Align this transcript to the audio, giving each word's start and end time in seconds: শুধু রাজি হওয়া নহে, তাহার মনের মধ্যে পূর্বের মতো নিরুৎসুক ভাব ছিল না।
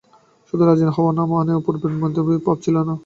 শুধু 0.47 0.63
রাজি 0.63 0.85
হওয়া 0.87 1.11
নহে, 1.11 1.17
তাহার 1.17 1.31
মনের 1.31 1.55
মধ্যে 1.55 1.65
পূর্বের 1.65 1.93
মতো 1.93 2.19
নিরুৎসুক 2.19 2.45
ভাব 2.45 2.57
ছিল 2.65 2.75
না। 2.87 2.93